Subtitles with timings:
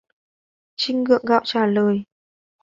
[0.75, 2.03] Tring gượng gạo trả lời